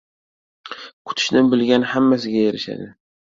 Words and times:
•Kutishni 1.09 1.43
bilgan 1.51 1.85
hammasiga 1.93 2.43
erishadi. 2.47 2.89